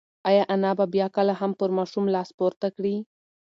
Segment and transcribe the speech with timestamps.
[0.29, 2.95] ایا انا به بیا کله هم پر ماشوم لاس پورته کړي؟